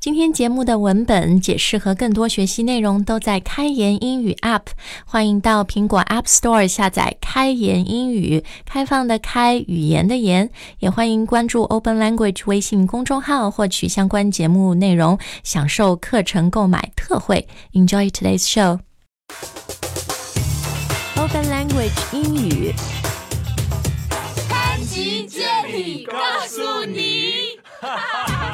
[0.00, 4.66] 今天节目的文本解释和更多学习内容都在开言英语 App，
[5.04, 17.48] 欢迎到苹果 App Store 下载开言英语，开放的开，语言的言，也欢迎关注 Open Language 微信公众号，获取相关节目内容，享受课程购买特惠。
[17.72, 18.78] Enjoy today's show。
[21.16, 22.72] Open Language 英语。
[24.48, 27.58] 潘吉接力告诉你。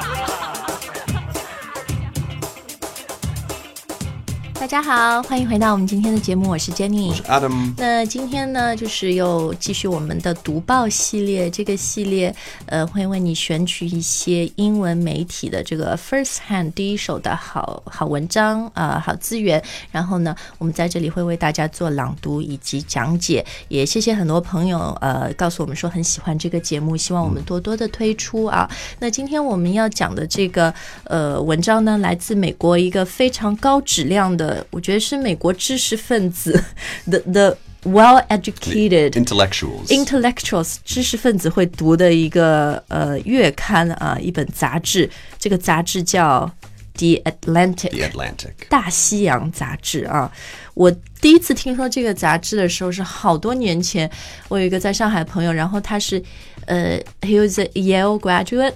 [4.65, 7.13] 大家好，欢迎回到我们今天的节目，我是 Jenny。
[7.25, 7.71] Adam.
[7.77, 11.47] 那今天呢，就是又继续我们的读报系列。
[11.51, 19.63] 这个系列，呃，会为你选取一些英文媒体的这个 first hand 第一手的好好文章啊、呃好资源。
[19.91, 23.45] 然后呢，我们在这里会为大家做朗读以及讲解。
[23.67, 28.67] 也谢谢很多朋友呃告诉我们说很喜欢这个节目，希望我们多多的推出啊。
[28.97, 30.73] 那今天我们要讲的这个
[31.03, 36.63] 呃文章呢，来自美国一个非常高质量的，我觉得是美国知识分子
[37.09, 39.87] the the well educated Intellectuals.
[39.87, 45.09] intellectuals 知识分子会读的一个呃月刊啊，一本杂志。
[45.37, 46.51] 这个杂志叫
[46.97, 47.89] The Atlantic。
[47.89, 48.53] the Atlantic.
[48.69, 50.31] 大西洋杂志啊，
[50.73, 54.09] 我第一次听说这个杂志的时候是好多年前，
[54.47, 56.23] 我有一个在上海朋友，然后他是
[56.65, 58.73] 呃，he was a Yale graduate，、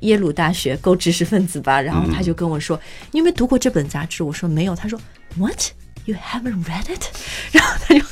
[0.00, 2.78] 耶鲁大学够知识分子吧，然后他就跟我说，
[3.12, 4.22] 你有没有读过这本杂志？
[4.22, 5.00] 我说没有，他说
[5.36, 5.70] What
[6.04, 7.04] you haven't read it？
[7.52, 8.04] 然后他就。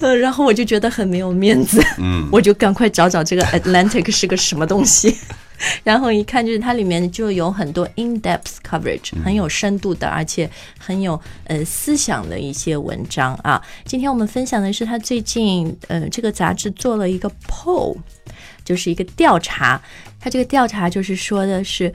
[0.00, 5.16] 呃，然后我就觉得很没有面子，嗯， 我就赶快找找这个 Atlantic 是个什么东西，
[5.84, 13.62] 然后一看就是它里面就有很多 in-depth coverage，很有深度的，而且很有呃思想的一些文章啊。
[13.84, 17.96] 今天我们分享的是他最近呃这个杂志做了一个 poll，
[18.64, 19.80] 就是一个调查，
[20.20, 21.90] 他这个调查就是说的是。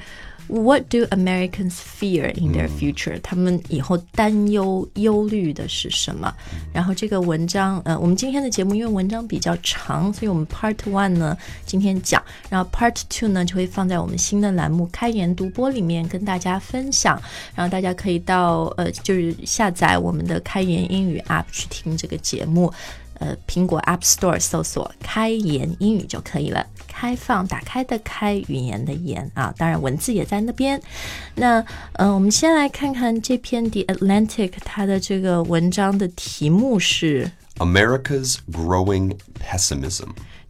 [0.49, 6.33] What do Americans fear in their future？、他们以后担忧、忧虑的是什么？
[6.73, 11.37] 然后这个文章，呃，我们今天的节目因为文章比较长，所以我们 Part One 呢
[11.67, 17.21] 今天讲，然后 Part Two 呢就会放在我们新的栏目“开言读播”里面跟大家分享。
[17.53, 22.73] 然后大家可以到呃，就是下载我们的开言英语 App 去听这个节目。
[23.19, 26.65] 呃，苹果 App Store 搜索“开言英语”就可以了。
[26.87, 30.81] 开放、打开的开，语言的言啊，当然文字也在那边。
[31.35, 31.63] 那
[31.93, 37.31] 呃，我们先来看看这篇《The Atlantic》它的这个文章的题目是。
[37.59, 40.07] America's growing pessimism.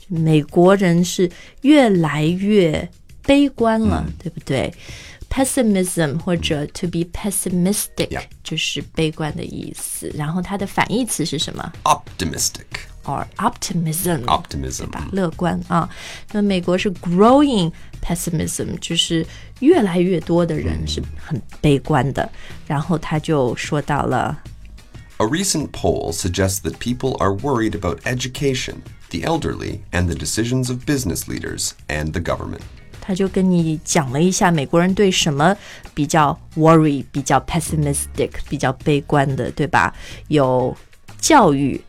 [0.08, 1.30] 美国人是
[1.62, 2.90] 越来越
[3.24, 4.74] 悲观了，对不对
[5.31, 8.23] ？pessimism 或者 to be pessimistic、 Yeah.
[8.43, 10.11] 就是悲观的意思。
[10.15, 12.65] 然后它的反义词是什么 Optimistic.
[13.05, 14.25] ？or optimism。
[14.25, 14.87] Optimism.
[14.89, 15.89] 吧，乐观啊。
[16.33, 19.27] 那美国是 growing pessimism，就是
[19.61, 22.31] 越来越多的人是很悲观的。
[22.67, 24.39] 然后他就说到了
[25.19, 30.69] A recent poll suggests that people are worried about education, the elderly, and the decisions
[30.69, 32.63] of business leaders and the government.
[33.10, 35.58] 他就跟你讲了一下美国人对什么
[35.96, 39.92] 比较 worry、比较 pessimistic、比较悲观的，对吧？
[40.28, 40.78] 有
[41.20, 41.82] 教育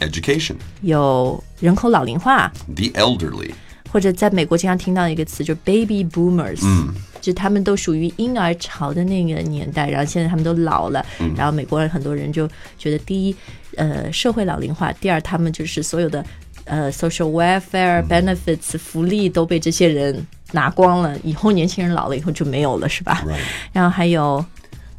[0.00, 3.50] ，Education, 有人口老龄化，the elderly,
[3.90, 11.04] 或者在美国经常听到一个词，就是 baby boomers，嗯，就他们都属于婴儿潮的那个年代，然后现在他们都老了，
[11.36, 12.48] 然后美国人很多人就
[12.78, 13.36] 觉得，第一，
[13.76, 16.24] 呃，社会老龄化，第二，他们就是所有的
[16.64, 23.24] 呃 social welfare benefits 福利都被这些人拿光了，以后年轻人老了以后就没有了，是吧.
[23.72, 24.44] 然后还有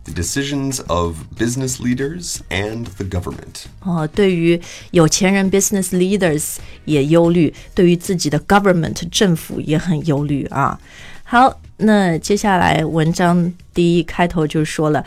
[0.04, 3.66] the decisions of business leaders and the government.
[3.82, 4.60] 哦，对于
[4.92, 10.80] 有钱人 business leaders 也忧虑，对于自己的 government 政府也很忧虑啊。
[11.24, 15.06] 好，那接下来文章第一开头就说了。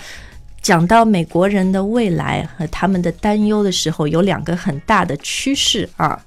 [0.62, 6.20] 讲到美国人的未来和他们的担忧的时候，有两个很大的趋势啊。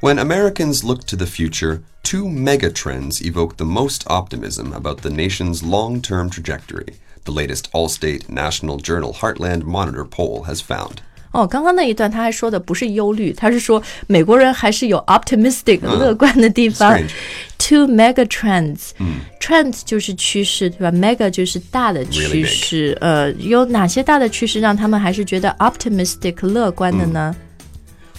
[0.00, 5.10] When Americans look to the future, two mega trends evoke the most optimism about the
[5.10, 6.94] nation's long term trajectory,
[7.24, 11.02] the latest Allstate National Journal Heartland Monitor poll has found.
[11.32, 16.92] 哦，刚刚那一段他还说的不是忧虑，他是说美国人还是有 optimistic、乐观的地方。
[16.94, 17.10] strange
[17.58, 20.90] Two mega trends，嗯，trend 就是趋势，对吧？
[20.90, 22.98] mega 就是大的 Really 趋 big 势。
[23.00, 27.36] 呃，有哪些大的趋势让他们还是觉得 optimistic 乐观的呢？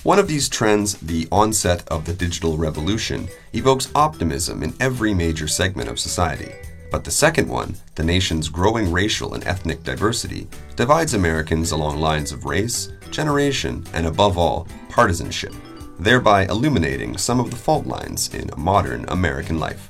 [0.05, 5.47] One of these trends, the onset of the digital revolution, evokes optimism in every major
[5.47, 6.51] segment of society.
[6.91, 12.31] But the second one, the nation's growing racial and ethnic diversity, divides Americans along lines
[12.31, 15.53] of race, generation, and above all, partisanship,
[15.99, 19.89] thereby illuminating some of the fault lines in modern American life.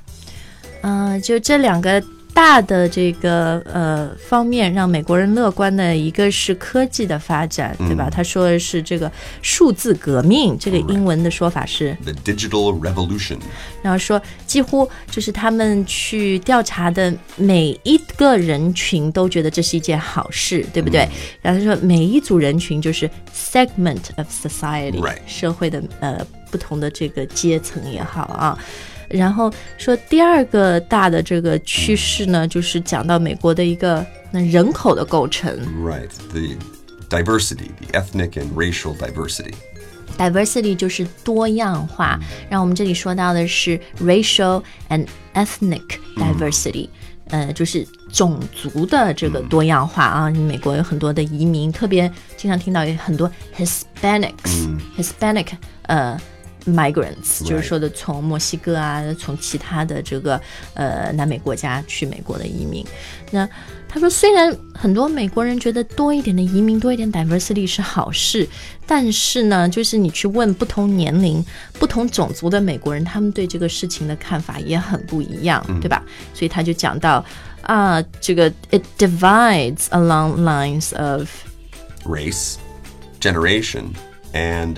[0.82, 2.02] 嗯、就这两个
[2.37, 8.11] 大的这个呃方面让美国人乐观的一个是科技的发展，对吧？
[8.11, 9.11] 他说的是这个
[9.41, 13.39] 数字革命，这个英文的说法是 The digital revolution.
[13.81, 21.09] 然后说几乎就是他们去调查的每一个人群都觉得这是一件好事，对不对？
[21.41, 28.55] 然后他说每一组人群就是 segment of society，、社会的呃不同的这个阶层也好啊。
[29.09, 35.49] 然后说第二个大的这个趋势呢，就是讲到美国的一个那人口的构成
[35.81, 36.09] Right.
[36.33, 36.57] The
[37.09, 42.19] diversity, the ethnic and racial diversity.，diversity 就是多样化。
[42.49, 45.83] 然后我们这里说到的是 racial and ethnic
[46.17, 46.89] diversity，、
[47.29, 50.29] 呃，就是种族的这个多样化啊。
[50.29, 55.47] 美国有很多的移民，特别经常听到有很多 Hispanics，Hispanic、
[55.83, 56.19] 呃。
[56.67, 60.39] Migrants 就是说的从墨西哥啊，从其他的这个
[60.73, 62.85] 呃南美国家去美国的移民。
[63.31, 63.47] 那
[63.89, 68.47] 他说，虽然很多美国人觉得多一点的移民、多一点 diversity 是好事，
[68.85, 71.43] 但是呢，就是你去问不同年龄、
[71.73, 76.03] 不同种族的美国人，他们对这个事情的看法也很不一样，对吧？
[76.33, 77.23] 所以他就讲到
[77.61, 81.29] 啊，这个 it divides along lines of
[82.05, 82.55] Race,
[83.19, 83.93] generation,
[84.33, 84.75] and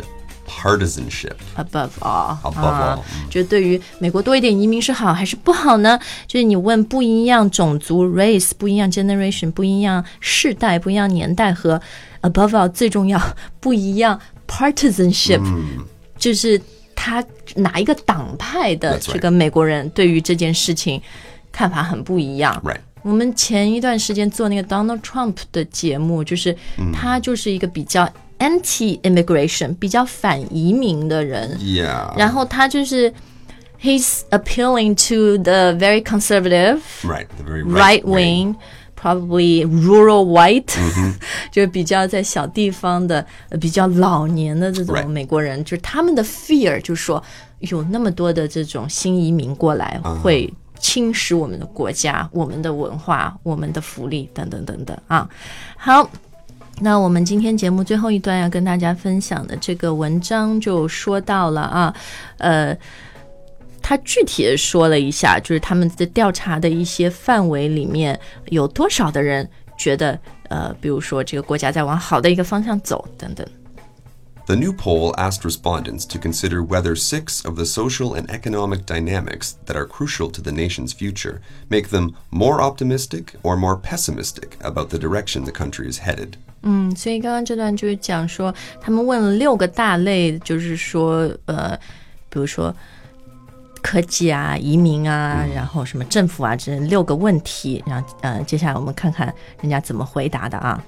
[0.49, 1.35] partisanship.
[1.55, 5.99] above all，Above 啊 all，就对于美国多一点移民是好还是不好呢？
[6.25, 11.79] 就是你问不一样种族 race 不一样 generation 不一样世代不一样年代和
[12.21, 13.21] above all 最重要
[13.59, 15.41] 不一样 partisanship，、
[16.17, 16.59] 就是
[16.95, 17.23] 他
[17.55, 20.99] 哪一个党派的这个美国人对于这件事情
[21.51, 22.59] 看法很不一样。
[22.65, 22.79] Right.
[23.01, 26.53] 我们前一段时间做那个 Donald Trump 的节目，就是
[26.93, 31.58] 他就是一个比较 anti-immigration、比较反移民的人。
[31.58, 32.16] Yeah.
[32.16, 33.12] 然后他就是
[33.80, 37.26] he's appealing to the very conservative Right.
[37.36, 38.56] The very right right, wing
[38.94, 40.74] probably rural white
[41.50, 47.22] 就是比较在小地方的呃比较老年的这 Right 种美国人，就是他们的 fear 就是说
[47.60, 50.52] 有那么多的这种新移民过来会。
[50.80, 55.26] 侵蚀我们的国家、我们的文化、我们的福利等等等等啊！
[55.78, 56.10] 好，
[56.80, 61.94] 那我们今天节目最后一段要跟大家分享的这个文章就说到了啊，
[62.38, 62.76] 呃，
[63.80, 70.18] 他具体的说了一下，就是他们的调查的一些范围里面有多少的人觉得，
[70.48, 73.46] 呃，比如说这个国家在往好的一个方向走等等。
[74.46, 79.52] The new poll asked respondents to consider whether six of the social and economic dynamics
[79.66, 81.40] that are crucial to the nation's future
[81.70, 86.36] make them more optimistic or more pessimistic about the direction the country is headed.
[86.62, 91.78] 嗯，所以刚刚这段就是讲说，他们问了六个大类，就是说，呃，
[92.30, 92.74] 比如说
[93.82, 97.84] 科技啊、移民啊，然后什么政府啊，这六个问题。
[97.86, 100.82] 然后，呃，接下来我们看看人家怎么回答的啊。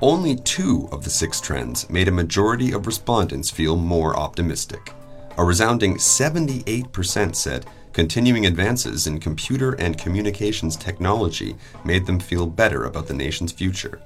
[0.00, 4.92] Only two of the six trends made a majority of respondents feel more optimistic.
[5.36, 7.62] A resounding 78% said
[7.94, 11.54] continuing advances in computer and communications technology
[11.84, 14.00] made them feel better about the nation's future.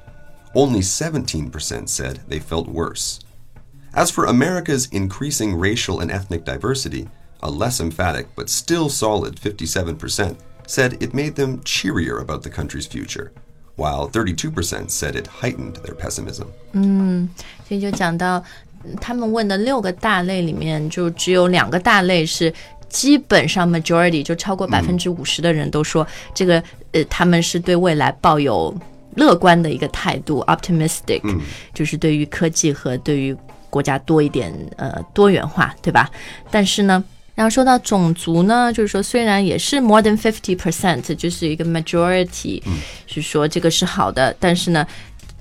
[0.54, 3.20] Only 17% said they felt worse.
[3.94, 7.08] As for America's increasing racial and ethnic diversity,
[7.42, 10.36] a less emphatic but still solid 57%
[10.66, 13.30] said it made them cheerier about the country's future,
[13.76, 16.48] while 32% said it heightened their pessimism.
[17.66, 18.42] 所以就讲到
[18.84, 22.52] 嗯他们问的六个大类里面，就只有两个大类是
[22.88, 28.74] 基本上 majority 就超过百分之五十的人都说这个呃他们是对未来抱有
[29.15, 31.21] 乐观的一个态度，optimistic，、
[31.73, 33.35] 就是对于科技和对于
[33.69, 36.09] 国家多一点呃多元化，对吧？
[36.51, 37.03] 但是呢。
[37.35, 42.61] 然后说到种族呢，就是说虽然也是 more than fifty percent，就是一个 majority，、
[43.07, 44.85] 是说这个是好的，但是呢，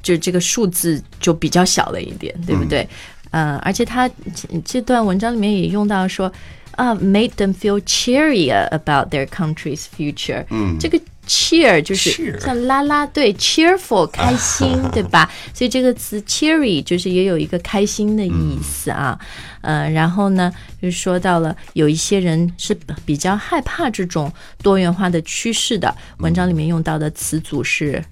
[0.02, 2.88] 就这个数字就比较小了一点，对不对？
[3.30, 6.32] 呃，而且他这这段文章里面也用到说，
[6.76, 10.46] 啊、m a d e them feel cheerier about their country's future。
[10.48, 15.30] 嗯，这个 cheer 就是像啦啦队 cheerful 开心， 对吧？
[15.54, 19.18] 所以这个词 cheery 就是也有一个开心的意思啊。
[19.60, 22.76] 呃，然后呢，就说到了有一些人是
[23.06, 25.94] 比较害怕这种多元化的趋势的。
[26.18, 28.02] 文章里面用到的词组是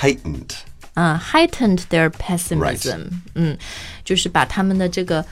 [0.00, 0.50] Heightened.
[0.94, 3.54] 啊、h e i g h t e n e d their pessimism，嗯，
[4.02, 5.22] 就是把他们的这个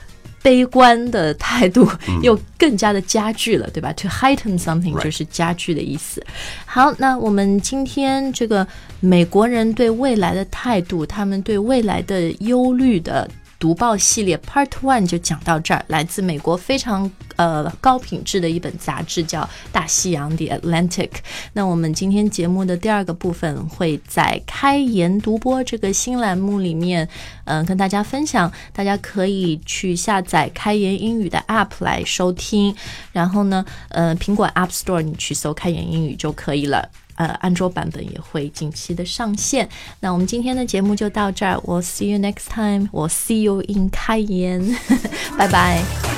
[0.45, 1.89] 悲观的态度
[2.21, 6.23] 又更加的加剧了，对吧？To heighten something 就是加剧的意思。
[6.67, 8.67] 好，那我们今天这个
[8.99, 13.27] 美国人对未来的态度，他们对未来的忧虑的。
[13.65, 19.41] 读报系列 Part One 就讲到这儿，来自美国非常呃高品质的一本杂志叫
[19.71, 21.09] 《大西洋》The Atlantic。
[21.53, 27.09] 那我们今天节目的第二个部分会在开言读播这个新栏目里面，
[27.45, 32.75] 嗯、跟大家分享，大家可以去下载开言英语的 App 来收听，
[33.13, 36.87] 然后呢，呃，苹果 App Store 你去搜开言英语就可以了。
[37.15, 39.67] 呃，安卓版本也会近期的上线。
[39.99, 44.63] 那我们今天的节目就到这儿，我 see you next time，我 see you in 开言，
[45.37, 46.14] 拜拜。